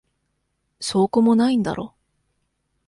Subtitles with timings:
[0.79, 1.93] 証拠もないんだろ。